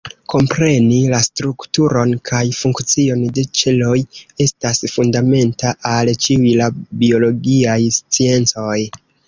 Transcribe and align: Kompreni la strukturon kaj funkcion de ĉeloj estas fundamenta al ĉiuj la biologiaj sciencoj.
Kompreni 0.33 0.95
la 1.09 1.17
strukturon 1.25 2.13
kaj 2.29 2.39
funkcion 2.61 3.21
de 3.37 3.43
ĉeloj 3.61 3.99
estas 4.47 4.83
fundamenta 4.97 5.77
al 5.93 6.13
ĉiuj 6.27 6.57
la 6.65 6.73
biologiaj 7.05 7.79
sciencoj. 8.03 8.77